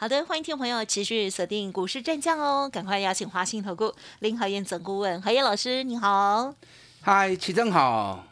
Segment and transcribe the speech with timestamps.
[0.00, 6.54] 好的，欢迎听众朋友持续锁定股市战将哦，赶快邀请华信投顾林和燕总顾问何燕老师，你好。
[7.02, 8.27] 嗨，齐正好。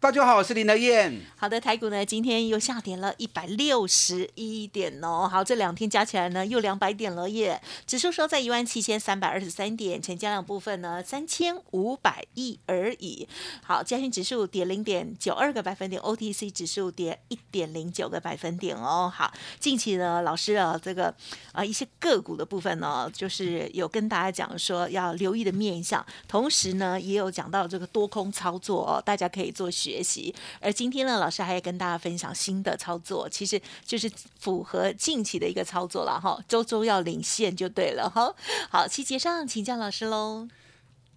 [0.00, 1.20] 大家好，我是林德燕。
[1.36, 5.28] 好的，台股呢今天又下跌了一百六十一点哦。
[5.28, 7.60] 好，这两天加起来呢又两百点了耶。
[7.84, 13.26] 指数收在一万七千三百二十三点，成交量部分呢三千五百亿而已。
[13.60, 19.12] 好，加权指数跌零点九二个百分点，OTC 指数跌一点零九个百分点哦。
[19.12, 21.12] 好，近期呢老师啊这个
[21.50, 29.68] 啊一些个股的部分呢，就是有跟大家讲说要留意的面向，同时呢也有讲到这个多空操作哦，大家可以做
[30.02, 30.34] 习。
[30.60, 38.34] 而今天呢，老师还要跟大家分享新的操作，其实就是符合近期的一个操作了哈，周周要领现就对了哈。
[38.68, 40.48] 好，细节上请教老师喽。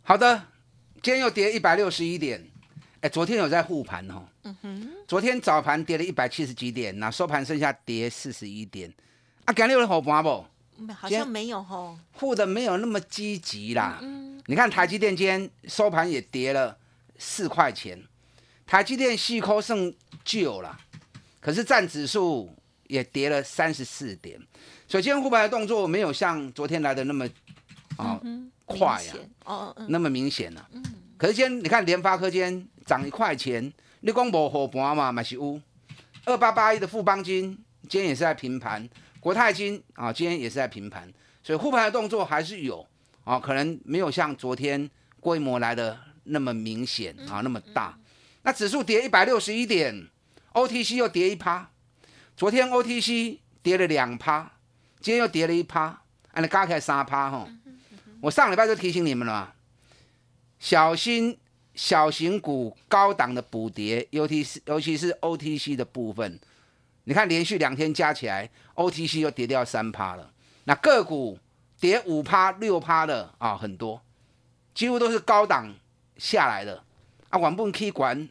[0.03, 0.45] 好的，
[1.01, 2.47] 今天又跌一百六十一点，
[3.01, 4.23] 哎，昨天有在护盘哦。
[4.43, 4.91] 嗯哼。
[5.07, 8.91] 昨天早盘跌了一百七十几点，那收盘剩下跌四十一点。
[9.45, 10.45] 啊，今日有护盘不？
[10.93, 11.95] 好像没有吼。
[12.13, 13.99] 护的没有那么积极啦。
[14.01, 14.41] 嗯。
[14.47, 16.75] 你看台积电今天收盘也跌了
[17.19, 18.01] 四块钱。
[18.71, 20.79] 台积电细抠剩旧了，
[21.41, 22.55] 可是占指数
[22.87, 24.39] 也跌了三十四点，
[24.87, 27.27] 所以今天护盘的动作没有像昨天来的那么
[27.97, 28.17] 啊
[28.65, 30.69] 快呀，哦那么明显了。
[30.71, 30.81] 嗯，
[31.17, 33.61] 可是今天你看联发科今天涨一块钱，
[33.99, 35.59] 你讲无护盘嘛，嘛是有。
[36.23, 37.49] 二八八一的富邦金
[37.89, 38.87] 今天也是在平盘，
[39.19, 41.11] 国泰金啊今天也是在平盘，
[41.43, 42.87] 所以护盘的动作还是有
[43.25, 47.97] 啊，可能没有像昨天规模来的那么明显啊，那么大。
[48.43, 50.07] 那指数跌一百六十一点
[50.53, 51.69] ，OTC 又跌一趴。
[52.35, 54.53] 昨天 OTC 跌了两趴，
[54.99, 57.47] 今天又跌了一趴，按你加起来三趴哈。
[58.21, 59.53] 我上礼拜就提醒你们了，
[60.59, 61.37] 小心
[61.75, 66.39] 小型股高档的补跌，尤其是尤其是 OTC 的部分。
[67.03, 70.31] 你看连续两天加起来，OTC 又跌掉三趴了。
[70.63, 71.39] 那个股
[71.79, 74.01] 跌五趴六趴的啊，很多，
[74.73, 75.73] 几乎都是高档
[76.17, 76.83] 下来的。
[77.31, 78.29] 啊，原本去管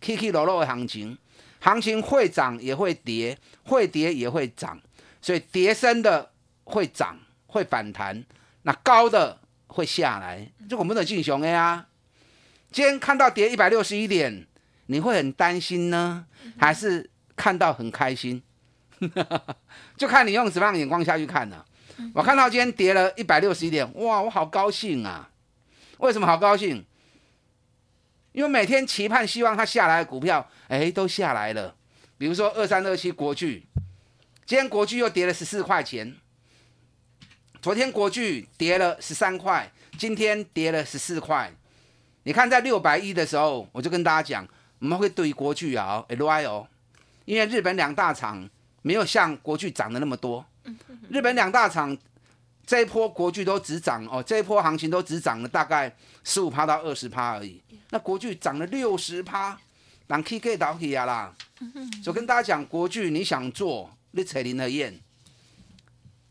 [0.00, 1.16] 起起落落的行情，
[1.60, 4.80] 行情会涨也会跌，会跌也会涨，
[5.22, 6.32] 所以跌升的
[6.64, 8.24] 会涨会反弹，
[8.62, 11.86] 那高的会下来，这我们的进雄 A 啊。
[12.72, 14.46] 今天看到跌一百六十一点，
[14.86, 16.26] 你会很担心呢，
[16.58, 18.42] 还是看到很开心？
[19.96, 21.64] 就看你用什么样的眼光下去看呢？
[22.14, 25.30] 我看到今天跌了一百六十一点，哇，我好高兴啊！
[25.98, 26.82] 为什么好高兴？
[28.32, 31.74] 因为每天期盼希望它下来的股票，哎，都下来了。
[32.16, 33.66] 比如说二三二七国巨，
[34.46, 36.16] 今天国巨又跌了十四块钱。
[37.62, 41.52] 昨天国巨跌了十三块，今天跌了十四块。
[42.22, 44.48] 你看在六百一的时候，我就跟大家讲，
[44.78, 46.66] 我们会对国巨啊，L I 哦，
[47.24, 48.48] 因为日本两大厂
[48.82, 50.46] 没有像国巨涨的那么多。
[51.10, 51.96] 日本两大厂
[52.70, 55.92] 这一波国巨都只涨哦，这一波行情都只涨了大概
[56.22, 57.60] 十五趴到二十趴而已。
[57.88, 59.58] 那国巨涨了六十趴，
[60.06, 61.34] 人 K K 倒起啊啦！
[62.00, 65.00] 就跟大家讲，国巨你想做，你扯林和燕，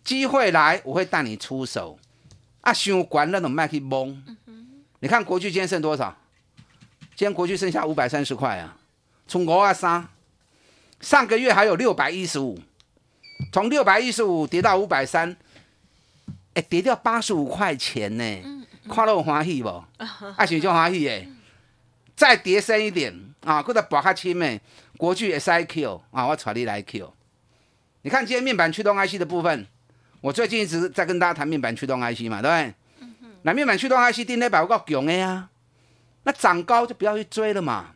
[0.01, 1.99] 机会来我会带你出手。
[2.61, 4.23] 啊，想管那种卖去蒙。
[5.01, 6.15] 你看国巨今天剩多少？
[7.17, 8.77] 今天国巨剩下五百三十块啊，
[9.27, 10.07] 从五二三，
[11.01, 12.57] 上个月还有六百一十五，
[13.51, 15.35] 从六百一十五跌到五百三，
[16.59, 19.69] 哎，跌掉八十五块钱呢，看到欢喜不？
[20.35, 21.25] 啊，是就欢喜诶。
[22.17, 23.13] 再跌深一点
[23.45, 24.59] 啊，或者博较轻诶，
[24.97, 27.13] 国巨 S I Q 啊，我传你来 Q。
[28.01, 29.65] 你看今天面板驱动 IC 的部分，
[30.19, 32.73] 我最近一直在跟大家谈面板驱动 IC 嘛，对不对？
[33.43, 35.47] 那面板驱动 IC 定力百够强的呀，
[36.23, 37.91] 那涨高就不要去追了嘛。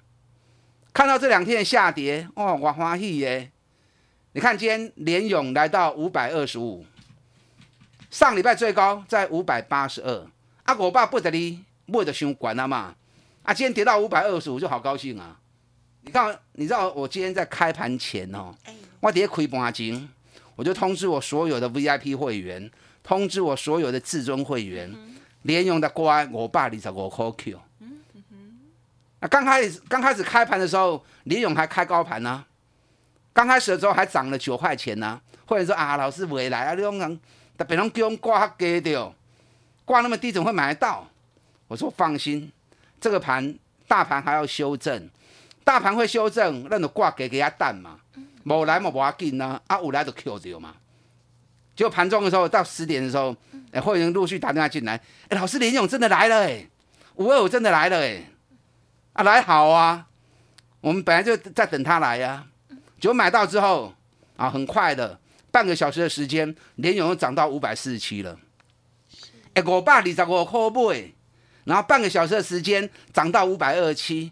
[0.94, 3.52] 看到这两天的下跌，哦，我欢喜耶。
[4.32, 6.86] 你看今天联勇来到五百二十五，
[8.14, 10.28] 上礼拜最高在五百八十二，
[10.66, 12.94] 啊，我爸不得哩，不得伤管了嘛。
[13.42, 15.36] 啊，今天跌到五百二十五，就好高兴啊！
[16.02, 18.54] 你看，你知道我今天在开盘前哦，
[19.00, 20.08] 我跌亏半斤，
[20.56, 22.70] 我就通知我所有的 VIP 会员，
[23.02, 24.96] 通知我所有的至尊会员，
[25.42, 27.60] 连用的乖，我爸二十五块 Q。
[27.80, 27.98] 嗯
[29.22, 32.46] 啊，刚开始刚开始开盘的时候，李勇还开高盘呢，
[33.34, 35.20] 刚开始的时候还涨了九块钱呢。
[35.46, 37.20] 或者说啊，老师未来啊，你用
[37.58, 39.14] 特别能给我们挂低掉，
[39.86, 41.08] 挂那么低怎么会买得到？
[41.68, 42.52] 我说放心。
[43.00, 43.56] 这个盘
[43.88, 45.10] 大盘还要修正，
[45.64, 48.00] 大盘会修正，那就挂给给他蛋嘛，
[48.46, 50.76] 无来嘛无要紧呐，啊有来就 Q 掉嘛。
[51.76, 53.36] 结果盘中的时候到十点的时候，
[53.72, 56.66] 哎，会员陆续打电话进来，哎，老师林勇真的来了哎，
[57.16, 58.24] 五二五真的来了哎，
[59.14, 60.08] 啊来好啊，
[60.80, 62.46] 我们本来就在等他来呀，
[63.02, 63.94] 结果买到之后
[64.38, 65.20] 啊，很快的
[65.54, 68.36] 半个小时的时间，联勇又涨到五百四十七了，
[69.54, 71.14] 哎，五百二十五块买，
[71.66, 74.32] 然后半个小时的时间涨到五百二十七，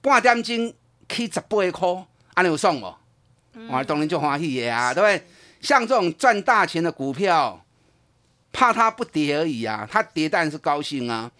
[0.00, 0.74] 半点钟
[1.08, 2.92] 起十八块，安尼有送无？
[3.68, 5.24] 我当然就欢喜的啊，对不对？
[5.60, 7.64] 像这种赚大钱的股票，
[8.50, 9.86] 怕它不跌而已啊！
[9.88, 11.30] 它跌但是高兴啊，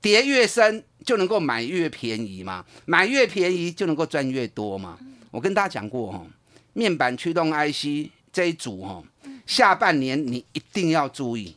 [0.00, 4.98] 跌越深就能够买越便宜嘛，买越便宜就能够赚越多嘛。
[5.30, 6.26] 我跟大家讲过哦，
[6.72, 9.04] 面板驱动 IC 这一组哦，
[9.46, 11.56] 下半年你一定要注意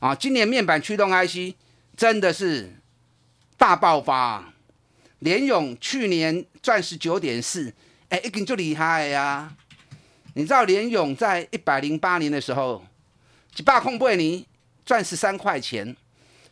[0.00, 0.14] 啊！
[0.14, 1.54] 今年面板驱动 IC
[1.96, 2.74] 真的是
[3.56, 4.52] 大爆发，
[5.18, 7.72] 联勇去年赚十九点四，
[8.08, 9.54] 哎，一根就厉害呀！
[10.34, 12.84] 你知道联勇在一百零八年的时候，
[13.54, 14.46] 几把空贝尼
[14.84, 15.96] 赚十三块钱，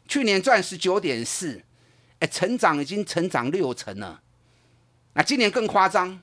[0.08, 1.62] 去年赚十九点四，
[2.19, 4.20] 哎，成长已经成长六成了。
[5.12, 6.20] 那今年更夸张，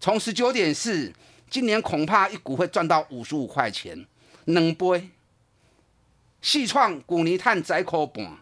[0.00, 1.12] 从十九点四，
[1.48, 4.06] 今年恐怕一股会赚到五十五块钱，
[4.46, 5.10] 能倍。
[6.40, 8.38] 细创古尼碳窄口半，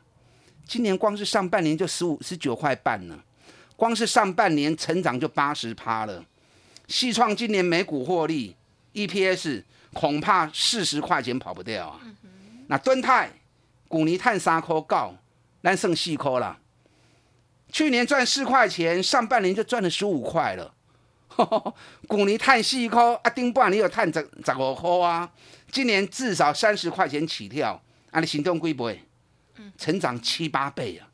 [0.66, 3.22] 今年光是上半年就十五十九块半了，
[3.76, 6.24] 光是上半年成长就八十趴了。
[6.88, 8.56] 细创今年每股获利
[8.92, 9.62] EPS
[9.92, 12.00] 恐怕四十块钱跑不掉啊！
[12.66, 13.30] 那敦泰、
[13.86, 15.14] 股尼碳三颗高，
[15.62, 16.58] 咱剩四颗了。
[17.70, 20.74] 去年赚四块钱，上半年就赚了十五块了。
[22.06, 25.30] 股尼碳四颗，啊，丁半你有探十十五颗啊！
[25.70, 27.80] 今年至少三十块钱起跳，
[28.10, 29.00] 啊，你行动规不会？
[29.78, 31.08] 成长七八倍啊！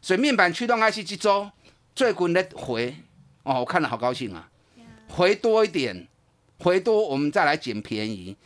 [0.00, 1.50] 所以面板驱动 IC 这周
[1.94, 2.94] 最近的回
[3.42, 4.48] 哦，我看了好高兴啊！
[5.08, 6.06] 回多一点，
[6.58, 8.36] 回多我们再来捡便宜，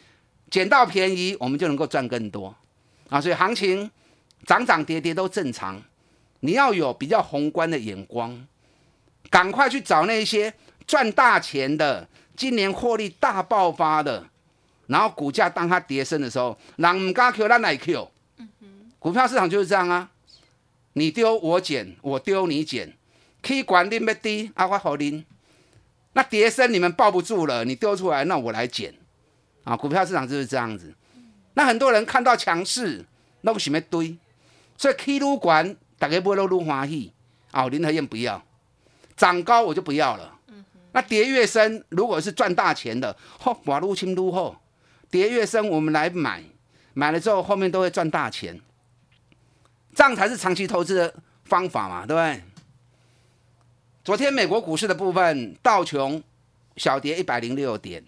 [0.50, 2.54] 捡到便宜我们就能够赚更多
[3.08, 3.20] 啊！
[3.20, 3.90] 所以行情
[4.46, 5.82] 涨涨跌跌都正常，
[6.40, 8.46] 你要有比较宏观的眼光，
[9.30, 10.52] 赶快去找那些
[10.86, 14.26] 赚大钱的，今年获利大爆发的，
[14.86, 18.10] 然后股价当它跌升的时候，人唔敢 Q，咱来 Q。
[18.98, 20.10] 股票市场就是这样啊，
[20.92, 22.96] 你丢我捡，我丢你捡，
[23.42, 25.24] 可以管你要低，啊我好拎。
[26.12, 28.94] 那跌升你们抱不住了，你丢出来，那我来捡，
[29.64, 30.94] 啊，股票市场就是这样子。
[31.54, 33.04] 那很多人看到强势，
[33.40, 34.16] 那不喜欢堆，
[34.76, 37.12] 所以 K 撸管大家不会都撸欢喜
[37.50, 37.66] 啊。
[37.68, 38.44] 林和燕不要，
[39.16, 40.31] 涨高我就不要了。
[40.92, 44.56] 那跌越深，如果是赚大钱的，嚯，把撸清撸后，
[45.10, 46.42] 跌越深我们来买，
[46.94, 48.60] 买了之后后面都会赚大钱，
[49.94, 52.42] 这样才是长期投资的方法嘛，对不对？
[54.04, 56.22] 昨天美国股市的部分，道琼
[56.76, 58.04] 小跌一百零六点，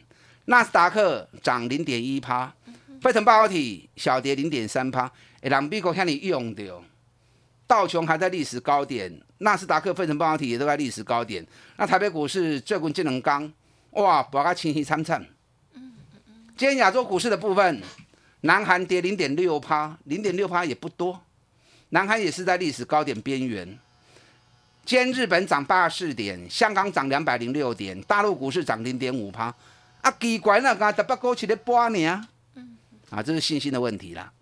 [0.46, 2.52] 纳斯达克涨零点一趴，
[3.00, 5.10] 费城半导体小跌零点三趴。
[5.40, 6.82] 哎，两美股看你用的，
[7.66, 11.46] 道琼还在历史高点，纳斯达克、费城半导体也都在历史高点。
[11.76, 13.50] 那台北股市最近智能刚，
[13.90, 15.24] 哇，把它清晰参参。
[16.56, 17.82] 今天亚洲股市的部分，
[18.40, 21.20] 南韩跌零点六趴，零点六趴也不多，
[21.90, 23.78] 南韩也是在历史高点边缘。
[24.86, 29.54] 今天日本涨八十四点，香港涨两百零六点，大陆股市涨零点五趴。
[30.00, 32.28] 啊，奇怪了，刚才不过去的八年啊，
[33.10, 34.32] 啊，这是信心的问题啦。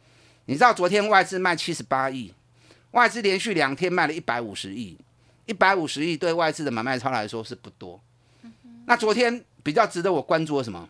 [0.44, 2.32] 你知道昨天外资卖七十八亿，
[2.92, 4.96] 外资连续两天卖了一百五十亿，
[5.44, 8.00] 一百五十亿对外资的买卖超来说是不多。
[8.86, 10.88] 那昨天比较值得我关注的什么？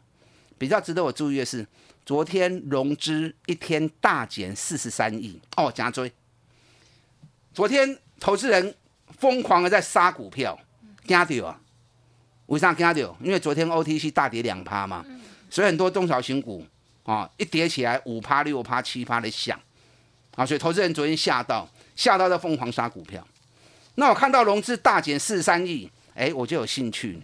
[0.58, 1.66] 比较值得我注意的是，
[2.06, 6.12] 昨天融资一天大减四十三亿哦，加追。
[7.52, 8.74] 昨天投资人。
[9.18, 10.58] 疯狂的在杀股票，
[11.06, 11.60] 惊掉啊！
[12.46, 13.14] 为啥惊掉？
[13.22, 15.04] 因为昨天 OTC 大跌两趴嘛，
[15.48, 16.66] 所以很多中小型股
[17.04, 19.60] 啊一跌起来五趴六趴七趴的响
[20.34, 23.26] 啊，所以投资人昨天吓到，吓到在疯狂杀股票。
[23.94, 27.20] 那我看到融资大减四十三亿，哎，我就有兴趣，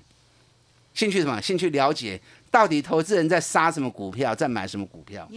[0.95, 1.41] 兴趣什么？
[1.41, 2.21] 兴趣了解
[2.51, 5.29] 到底投资人在杀什么股票，在买什么股票。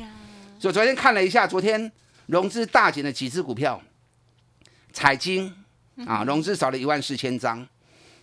[0.60, 1.92] 所以昨天看了一下，昨天
[2.28, 3.82] 融资大减的几只股票，
[4.94, 5.54] 彩金。
[6.08, 7.68] 啊，融资少了一万四千张，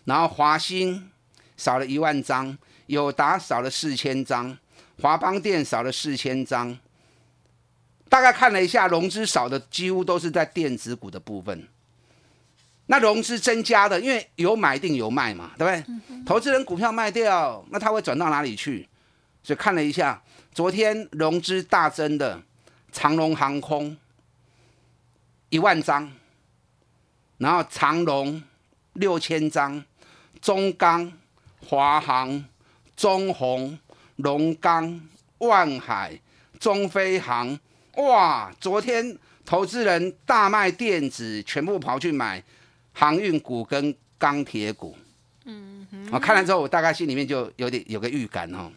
[0.05, 1.09] 然后华兴
[1.57, 4.57] 少了一万张，友达少了四千张，
[5.01, 6.77] 华邦电少了四千张。
[8.09, 11.69] 大概看了一下，融资少的几乎都是在电子股的部分。
[12.87, 16.25] 那融资增加的，因为有买定有卖嘛，对不对？
[16.25, 18.89] 投资人股票卖掉，那他会转到哪里去？
[19.43, 20.23] 所以看了一下，
[20.53, 22.41] 昨天融资大增的
[22.91, 23.97] 长龙航空
[25.51, 26.11] 一万张。
[27.37, 28.43] 然后长龙
[28.95, 29.85] 六千张，
[30.41, 31.13] 中钢、
[31.65, 32.45] 华航、
[32.97, 33.79] 中宏、
[34.17, 35.01] 龙钢、
[35.39, 36.19] 万海、
[36.59, 37.57] 中飞航，
[37.99, 38.53] 哇！
[38.61, 42.43] 昨天投资人大卖电子，全部跑去买
[42.93, 44.97] 航运股跟钢铁股。
[45.45, 48.71] 嗯，我看了之后，我大概心里面就有点有个预感哦。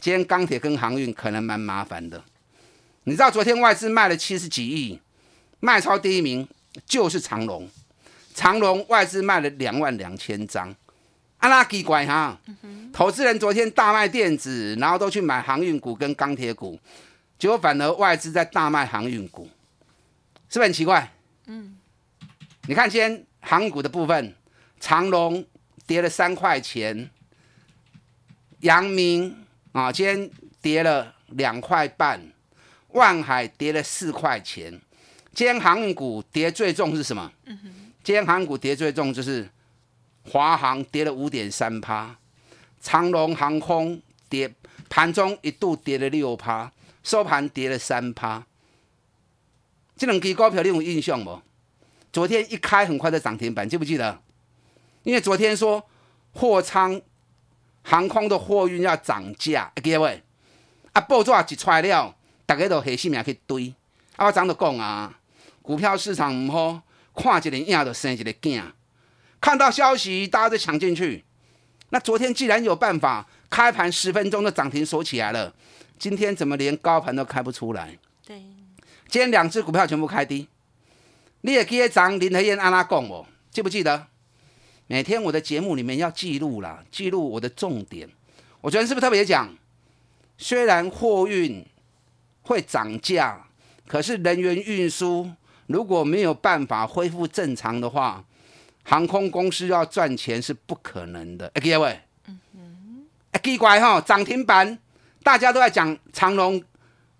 [0.00, 2.22] 今天钢铁跟航运可能蛮麻烦的。
[3.04, 4.98] 你知道昨天外资卖了七十几亿，
[5.60, 6.48] 卖超第一名
[6.86, 7.68] 就是长隆，
[8.32, 10.74] 长隆外资卖了两万两千张，
[11.38, 12.40] 阿拉奇怪哈，
[12.92, 16.78] 投资人昨天大卖电子，然后都去买航运股跟钢铁股，
[17.42, 19.50] 结果反而外资在大卖航运股，
[20.48, 21.12] 是不是很奇怪？
[21.46, 21.76] 嗯，
[22.68, 24.32] 你看今天航股的部分，
[24.78, 25.44] 长隆
[25.84, 27.10] 跌了三块钱，
[28.60, 30.30] 阳明啊今天
[30.60, 32.20] 跌了两块半。
[32.90, 34.80] 万海跌了四块钱，
[35.34, 37.32] 今天航运股跌最重是什么？
[38.04, 39.50] 今天航运股跌最重就是
[40.30, 42.16] 华航跌了五点三趴，
[42.80, 44.48] 长龙航空跌
[44.88, 46.70] 盘中一度跌了六趴，
[47.02, 48.46] 收盘跌了三趴。
[49.96, 51.40] 这两支股票你有印象不？
[52.12, 54.20] 昨天一开很快的涨停板，记不记得？
[55.02, 55.84] 因为昨天说
[56.32, 57.00] 货仓
[57.82, 60.22] 航空的货运要涨价，各位
[60.92, 62.14] 啊，报纸一出来了。
[62.44, 63.72] 大家都黑心命去堆，
[64.16, 64.26] 啊！
[64.26, 65.18] 我怎都讲啊，
[65.62, 66.82] 股票市场唔好，
[67.14, 68.62] 看一个影就生一个囝。
[69.40, 71.24] 看到消息，大家都抢进去。
[71.90, 75.54] 那昨天既然有办法开盘十分钟的涨停锁起来了，
[76.02, 77.96] 今天怎么连高盘都开不出来？
[78.26, 78.42] 对，
[79.06, 80.48] 今天两只股票全部开低。
[81.42, 84.08] 你也记得涨林和燕安拉讲哦，记不记得？
[84.88, 88.10] 每天我的节目里面要记录啦，记录我的重点。
[88.62, 89.48] 我昨天是不是特别讲？
[90.36, 91.64] 虽然货运。
[92.44, 93.46] 会涨价，
[93.86, 95.30] 可是人员运输
[95.68, 98.24] 如果没有办法恢复正常的话，
[98.82, 101.46] 航空公司要赚钱是不可能的。
[101.54, 102.00] 哎，各位，
[103.30, 104.76] 哎，奇怪哈，涨停板
[105.22, 106.62] 大家都在讲长隆、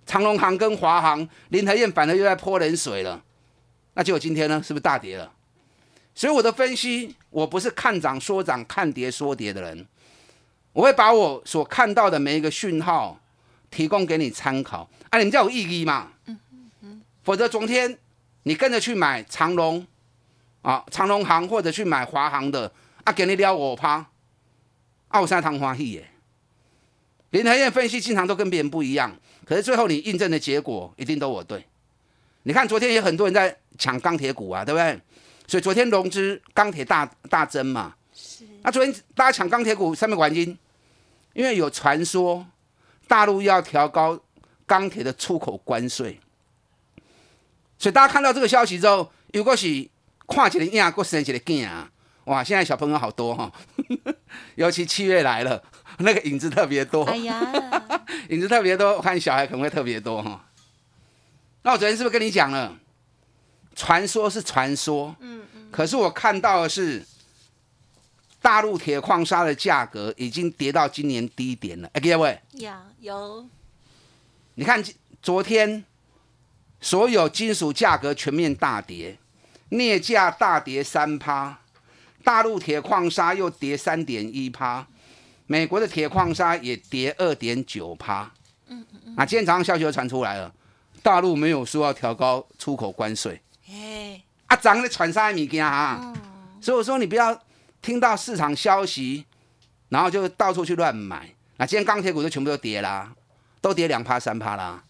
[0.06, 3.22] 长隆行跟华航，林和燕反而又在泼冷水了。
[3.94, 5.32] 那结果今天呢，是不是大跌了？
[6.14, 9.86] 所以我的分析，我不是看涨说涨、看跌说跌的人，
[10.72, 13.18] 我会把我所看到的每一个讯号。
[13.72, 16.12] 提供给你参考，啊，你们叫有意义嘛？
[16.26, 17.02] 嗯嗯嗯。
[17.24, 17.98] 否则昨天
[18.42, 19.86] 你跟着去买长隆
[20.60, 22.70] 啊，长隆行或者去买华航的，
[23.04, 23.92] 啊，给你撩我趴，
[25.08, 26.11] 啊，我现在谈欢喜耶。
[27.32, 31.62] 林台燕分析经常都跟别人不一样，可是最后你印证的结果一定都我对。
[32.44, 34.98] 你看昨天也很多人在抢钢铁股啊，对不对？
[35.46, 37.94] 所以昨天融资钢铁大大增嘛。
[38.14, 38.46] 是。
[38.62, 40.58] 那昨天大家抢钢铁股，上面原因，
[41.34, 42.46] 因为有传说。
[43.08, 44.18] 大陆要调高
[44.64, 46.18] 钢铁的出口关税，
[47.76, 49.86] 所以大家看到这个消息之后，如果是
[50.24, 51.90] 跨起的硬过生起的劲啊，
[52.24, 52.42] 哇！
[52.42, 53.52] 现在小朋友好多哈，
[54.54, 55.62] 尤其七月来了，
[55.98, 57.04] 那个影子特别多。
[57.04, 57.40] 哎呀，
[58.30, 60.44] 影子特别多，我看小孩可能会特别多哈。
[61.62, 62.76] 那我昨天是不是跟你讲了？
[63.74, 67.04] 传说是传说，嗯嗯，可是我看到的是。
[68.42, 73.46] 大陆铁矿砂的价格已经跌到今年低点了，哎，各位，有有，
[74.56, 74.82] 你看
[75.22, 75.84] 昨天
[76.80, 79.16] 所有金属价格全面大跌，
[79.68, 81.60] 镍价大跌三趴，
[82.24, 84.88] 大陆铁矿砂又跌三点一趴，
[85.46, 88.30] 美国的铁矿砂也跌二点九趴。
[88.68, 90.52] 嗯嗯嗯，那今天早上消息又传出来了，
[91.02, 96.12] 大陆没有说要调高出口关税，哎，啊，涨的传啥物件啊？
[96.60, 97.38] 所以我说你不要。
[97.82, 99.26] 听到市场消息，
[99.88, 101.28] 然后就到处去乱买。
[101.56, 103.12] 那今天钢铁股都全部都跌啦，
[103.60, 104.84] 都跌两趴三趴啦。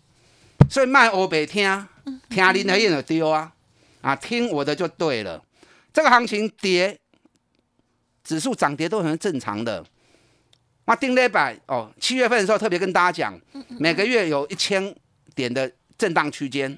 [0.68, 1.88] 所以卖欧北听，
[2.28, 3.50] 听林和燕的丢啊，
[4.02, 5.42] 啊，听我的就对了。
[5.90, 7.00] 这个行情跌，
[8.22, 9.82] 指数涨跌都很正常的。
[10.84, 13.40] 那定礼拜哦，七月份的时候特别跟大家讲，
[13.78, 14.94] 每个月有一千
[15.34, 16.76] 点的震荡区间，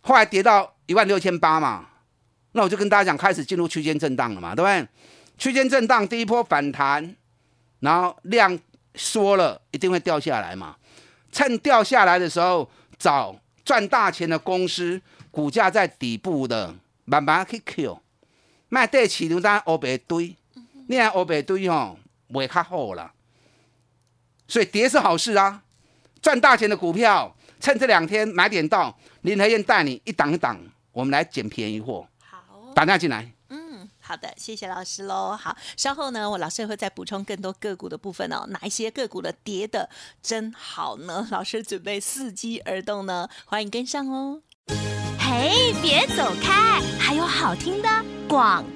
[0.00, 1.86] 后来跌到一万六千八嘛。
[2.52, 4.88] 那我就跟大家讲，开始进入区间震荡了嘛，对不对？
[5.38, 7.14] 区间震荡第一波反弹，
[7.80, 8.58] 然后量
[8.94, 10.76] 缩了，一定会掉下来嘛。
[11.30, 12.68] 趁掉下来的时候，
[12.98, 14.98] 找赚大钱的公司，
[15.30, 18.00] 股价在底部的，慢慢去 Q。
[18.70, 20.34] 卖地起牛单欧白堆，
[20.88, 21.98] 你看欧白堆吼，
[22.34, 23.12] 会较好啦。
[24.48, 25.62] 所以跌是好事啊，
[26.22, 30.58] 赚大钱的股票，趁这两天买点到，林和燕带你一档一档，
[30.92, 32.06] 我们来捡便宜货。
[32.20, 33.32] 好打电话进来。
[33.48, 35.36] 嗯，好的，谢谢老师喽。
[35.36, 38.46] 好，稍后呢，我老师会再补充更多个股的部分哦。
[38.48, 39.88] 哪一些个股的跌的
[40.22, 41.26] 真好呢？
[41.30, 44.42] 老师准备伺机而动呢，欢迎跟上哦。
[45.18, 47.88] 嘿，别走开，还有好听的
[48.28, 48.75] 广告。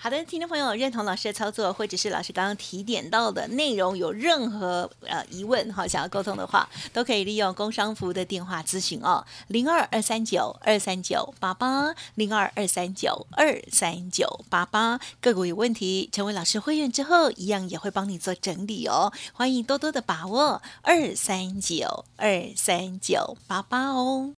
[0.00, 15.00] 好的，听众朋友认同老师的操作，或者是老师刚刚提点到的内容，有任何呃疑问哈，想要沟通的话，都可以利用工商服务的电话咨询哦，零二二三九二三九八八，零二二三九二三九八八。
[15.20, 24.37] 个股有问题，成为老师会员之后，一样也会帮你做整理哦，欢迎多多的把握二三九二三九八八哦。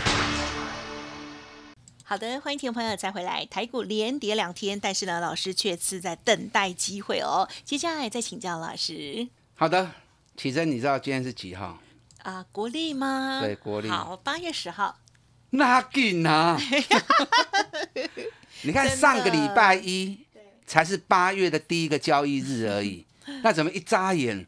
[2.11, 3.45] 好的，欢迎听众朋友再回来。
[3.45, 7.47] 台股连跌两天，但是呢，老师却是在等待机会哦。
[7.63, 9.89] 接下来再请教老师好的，
[10.35, 11.79] 启真，你知道今天是几号？
[12.23, 13.39] 啊，国历吗？
[13.41, 14.99] 对国历好，八月十号。
[15.51, 16.59] 那紧啊！
[18.63, 20.19] 你看上个礼拜一
[20.65, 23.05] 才是八月的第一个交易日而已，
[23.41, 24.45] 那怎么一眨眼，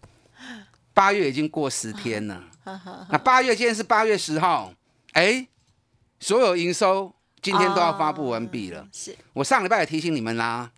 [0.94, 2.44] 八月已经过十天了？
[3.10, 4.74] 那八月今天是八月十号，
[5.14, 5.48] 哎，
[6.20, 8.82] 所有营收今天都要发布完毕了。
[8.82, 10.72] 哦是我上礼拜也提醒你们啦，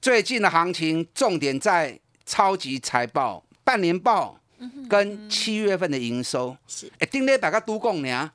[0.00, 4.38] 最近的行情重点在超级财报、半年报
[4.88, 6.56] 跟七月份的营收。
[6.68, 8.30] 是哎，丁磊大家都讲呢，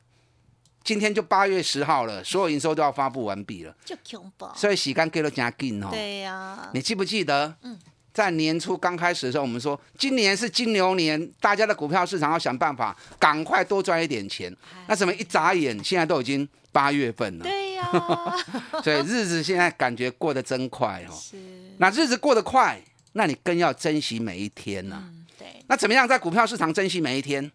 [0.84, 4.50] 今天就八月十号了，所有营收都要发布完毕了， 就恐怖。
[4.56, 5.90] 所以时间给了加紧哦。
[5.92, 7.56] 对呀、你记不记得？
[7.62, 7.78] 嗯
[8.20, 14.54] 在年初刚开始的时候，我们说今年是金牛年，大家的股票市场要想办法赶快多赚一点钱。
[14.90, 17.90] 那怎么一眨眼，现在都已经八月份了，对呀、
[18.84, 21.16] 所以日子现在感觉过得真快哦。
[21.18, 21.38] 是，
[21.78, 22.82] 那日子过得快，
[23.14, 27.50] 那你更要珍惜每一天呐、嗯，对，那怎么样在股票市场珍惜每一天？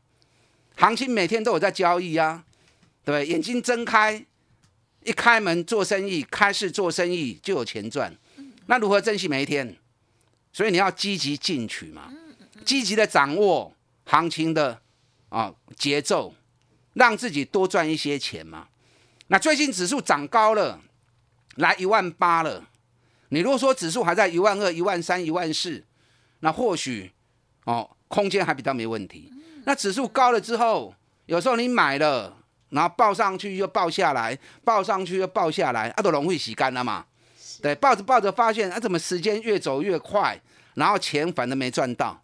[0.76, 2.42] 行情每天都有在交易啊，
[3.04, 3.26] 对？
[3.26, 4.24] 眼睛睁开，
[5.04, 8.16] 一开门做生意，开市做生意就有钱赚。
[8.64, 9.76] 那如何珍惜每一天？
[10.54, 12.12] 所以你要积极进取嘛，
[12.64, 13.74] 积极的掌握
[14.06, 14.80] 行情的
[15.28, 16.32] 啊节奏，
[16.92, 18.68] 让自己多赚一些钱嘛。
[19.26, 20.80] 那最近指数涨高了，
[21.56, 22.68] 来一万八了。
[23.30, 25.82] 你如果说指数还在一万二、一万三、一万四，
[26.38, 27.10] 那或许
[27.64, 29.32] 哦空间还比较没问题。
[29.64, 30.94] 那指数高了之后，
[31.26, 32.36] 有时候你买了，
[32.68, 37.06] 然后报上去又报下来，报上去又报下来，啊，都容易洗干了嘛。
[37.62, 40.40] 对，抱着抱着发现啊，怎么时间越走越快，
[40.74, 42.22] 然后钱反而没赚到，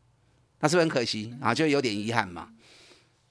[0.61, 1.55] 那是不是很可惜啊？
[1.55, 2.49] 就有点遗憾嘛。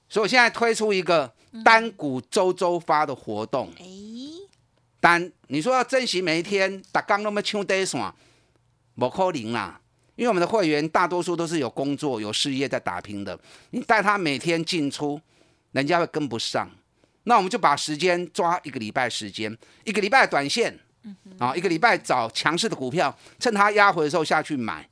[0.08, 1.32] 所以我现在推出一个
[1.64, 3.86] 单股周周发的活动，哎，
[5.00, 8.14] 但你说要珍惜每一天，打刚那么抢得算，
[8.96, 9.80] 不可能啦。
[10.16, 15.22] 因为我们的会员大多数都是有工作、有事业在打拼的，你带他每天进出，
[15.72, 16.70] 人家会跟不上。
[17.24, 20.78] 那我们就把时间抓一个礼拜时间，一个礼拜短线，
[21.38, 24.88] 啊，一个礼拜找强势的股票，趁它压回的时候下去买，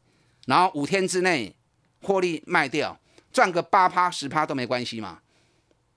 [0.45, 1.53] 然后五天之内
[2.01, 2.97] 获利卖掉，
[3.31, 5.19] 赚个八趴十趴都没关系嘛。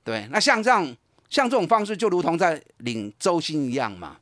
[0.02, 0.84] 对，那像这样
[1.28, 4.16] 像这种方式，就如同在领周薪一样嘛。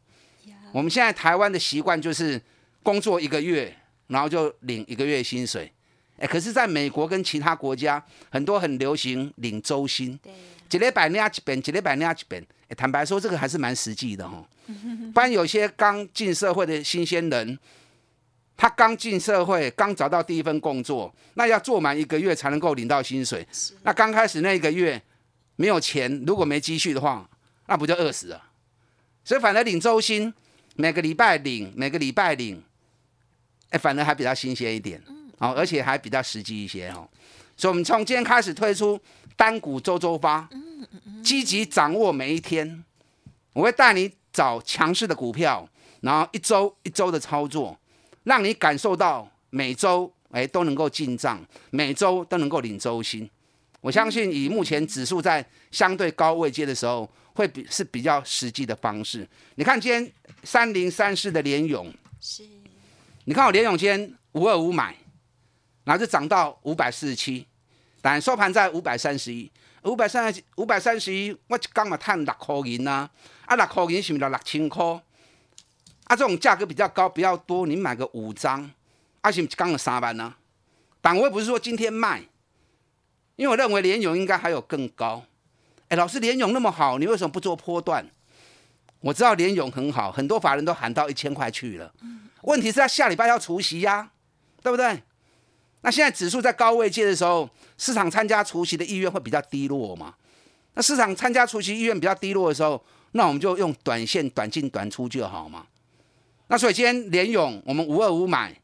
[0.72, 2.40] 我们现在台湾的习惯就是
[2.82, 3.74] 工作一个月，
[4.08, 5.72] 然后就领一个月薪水。
[6.18, 10.32] 哎，可是在美国跟其他国家，很多很流行领周薪，对，
[10.70, 12.44] 一礼拜领一本，几礼拜领一遍。
[12.68, 14.46] 哎，坦白说，这个还是蛮实际的哈、
[15.14, 17.58] 不然有些刚进社会的新鲜人，
[18.56, 23.46] 他刚进社会，刚找到第一份工作，那要做满一个月才能够领到薪水。
[23.84, 25.00] 那刚开始那一个月
[25.56, 27.26] 没有钱，如果没积蓄的话，
[27.68, 28.42] 那不就饿死了？
[29.24, 30.34] 所以反而领周薪，
[30.76, 32.62] 每个礼拜领，每个礼拜领，
[33.70, 35.02] 哎，反而还比较新鲜一点，
[35.38, 37.08] 哦，而且还比较实际一些哦。
[37.56, 39.00] 所以，我们从今天开始推出
[39.36, 40.48] 单股周周发，
[41.24, 42.84] 积极掌握每一天。
[43.52, 45.68] 我会带你找强势的股票，
[46.02, 47.76] 然后一周一周的操作，
[48.22, 53.28] 让你感受到每周哎都能够进账，每周都能够领周薪。
[53.80, 59.26] 我相信以目前指数在相对高位阶的时候，会比是比较实际的方式。
[59.56, 60.12] 你看今天
[60.44, 62.44] 三零三四的联勇，是，
[63.24, 64.96] 你看我联勇今天五二五买，
[65.88, 67.46] 然后就涨到五百四十七，
[68.02, 69.50] 但收盘在五百三十一，
[69.84, 73.08] 五百三十五百三十一，我一刚嘛赚六块银呐，
[73.46, 74.84] 啊六块银是不是六千块？
[76.04, 78.70] 啊这种价格比较高比较多，你买个五张，
[79.22, 80.34] 啊是不是刚了三万呢？
[81.00, 82.20] 但我也不是说今天卖，
[83.36, 85.24] 因为我认为联勇应该还有更高。
[85.88, 88.06] 哎，老师，联勇那么好，你为什么不做波段？
[89.00, 91.90] 我知道联勇很好，很多法人都喊到一千块去了。
[92.42, 94.10] 问题是，他下礼拜要除夕呀，
[94.62, 95.02] 对不对？
[95.82, 100.14] 那现在指数在高位接的时候，市场参加除夕的意愿会比较低落嘛？
[100.74, 105.66] 那市场参加除夕意愿比较低落的时候，那我们就用短线短进短出就好嘛。
[106.48, 108.54] 那所以今天联勇我们五二五买，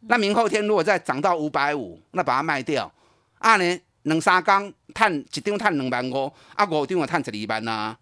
[0.00, 2.92] 那明后天如果再涨到五百五，那把它卖掉，
[3.38, 3.80] 啊呢？
[4.04, 7.96] 两三缸碳一张碳两万五，啊五张我碳十二万呐。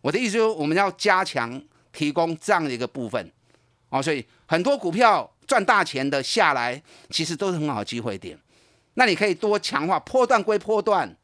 [0.00, 1.60] 我的意思就是我们要加强
[1.92, 3.32] 提供这样的一个部分，
[3.88, 8.38] 哦，所以很多股票赚大钱的下来，其实都是很好的机会点。
[8.94, 11.16] 那你可以多强化波段归波段，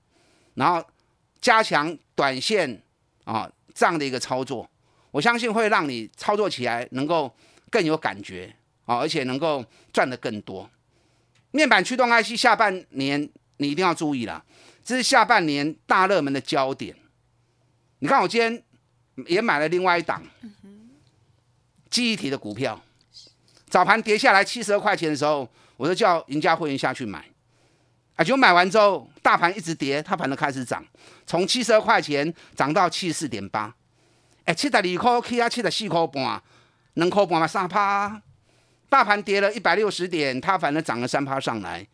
[0.55, 0.85] 然后
[1.41, 2.83] 加强短线
[3.25, 4.69] 啊这样的一个操作，
[5.11, 7.35] 我相信会让你操作起来能够
[7.71, 8.55] 更有感觉
[8.85, 10.69] 啊，而且能够赚得更多。
[11.51, 13.31] 面板驱动 IC 下半年。
[13.59, 14.45] 你一定要注意啦，
[14.83, 16.97] 这是下半年大热门的焦点。
[18.01, 18.61] 你看，我今天
[19.29, 20.21] 也买了另外一档
[21.89, 22.83] 记忆体的股票，
[23.73, 27.25] 早盘跌下来七十二块钱的时候，我就叫赢家会员下去买。
[28.17, 30.85] 啊，就买完之后，大盘一直跌，它盘都开始涨，
[31.27, 33.75] 从七十二块钱涨到七十四点八。
[34.45, 36.43] 哎，七十二块起啊，七十四块半，
[36.93, 38.21] 两块半嘛三趴。
[38.91, 41.89] 大盘跌了一百六十点，它反而涨了三趴上来。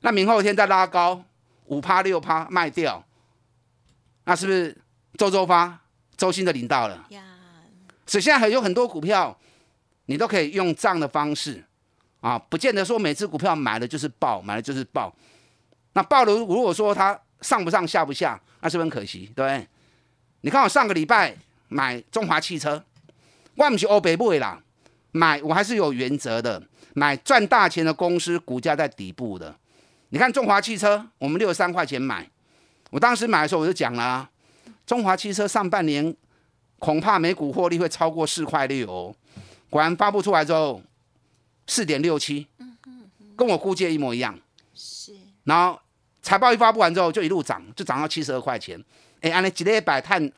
[0.00, 1.22] 那明后天再拉高
[1.66, 3.04] 五趴六趴卖掉，
[4.24, 4.74] 那是不是
[5.18, 5.78] 周周发
[6.16, 7.06] 周薪的领到了？
[8.06, 9.38] 所以现在还有很多股票，
[10.06, 11.62] 你都可以用这样的方式
[12.20, 15.14] 啊，不见得说每只股票买了就是爆，买了就是爆。
[15.92, 19.30] 那爆了，如果说它上不上下不下，那是不是很可惜？
[19.34, 19.68] 对对？
[20.40, 21.36] 你看我上个礼拜
[21.68, 22.82] 买中华汽车，
[23.54, 24.60] 我不是欧北部啦，
[25.12, 26.62] 买我还是有原则的，
[26.94, 29.54] 买赚大钱的公司，股价在底部的。
[30.10, 32.28] 你看中华汽车，我们六十三块钱买，
[32.90, 34.28] 我当时买的时候我就讲了，
[34.86, 36.14] 中华汽车上半年
[36.78, 39.14] 恐怕每股获利会超过四块六哦。
[39.74, 40.80] 果然发布出来之后，
[41.66, 42.46] 四点六七，
[43.36, 44.38] 跟我估计一模一样。
[44.72, 45.12] 是。
[45.42, 45.76] 然后
[46.22, 48.80] 财报一发布完之后，就一路涨，就涨到七十二块钱。
[49.20, 50.30] 哎，按你几日百碳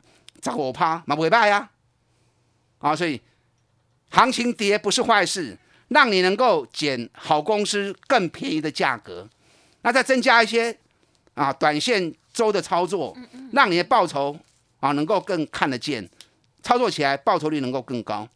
[0.43, 1.69] 十五趴，嘛不会败呀。
[2.79, 3.21] 啊，所以
[4.09, 5.55] 行情跌不是坏事，
[5.89, 9.29] 让你能够捡好公司更便宜的价格。
[9.83, 10.75] 那再增加一些
[11.35, 13.15] 啊，短线周的操作，
[13.51, 14.35] 让你的报酬
[14.79, 16.09] 啊能够更看得见，
[16.63, 18.27] 操作起来报酬率能够更高。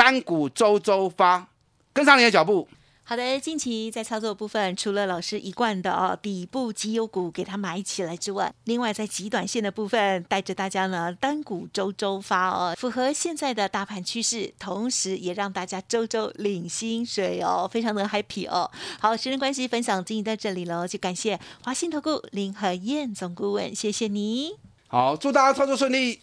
[0.00, 1.46] 单股周周发，
[1.92, 2.66] 跟上你的脚步。
[3.04, 18.70] 好的，近期在操作部分，除了老师一贯的哦底部绩优股给它买起来之外，另外在极短线的部分，带着大家呢单股周周发哦，符合现在的大盘趋势，同时也让大家周周领薪水哦，非常的 happy 哦。
[18.98, 24.52] 好，时间关系，分享经营到这里了，就感谢华信投顾林和燕总顾问，谢谢你。
[24.88, 26.20] 好，祝大家操作顺利。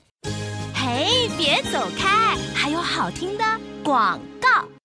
[0.87, 1.05] 哎，
[1.37, 3.43] 别走开，还有好听的
[3.83, 4.76] 广告。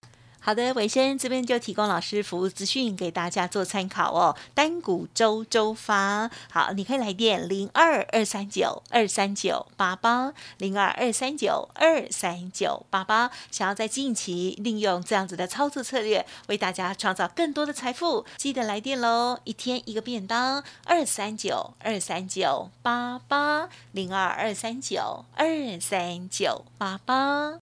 [0.44, 4.36] 好的，尾声这边就提供老师服务资讯给大家做参考哦。
[4.54, 13.30] 单股周周发，好，你可以来电零二二三九二三九八八零二二三九二三九八八。
[13.52, 19.38] 想要在近期利用这样子的操作策略，为大家创造更多的财富，记得来电喽！
[19.44, 27.61] 一天一个便当，二三九二三九八八零二二三九二三九八八。